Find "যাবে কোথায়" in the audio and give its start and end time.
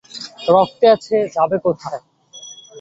1.35-2.01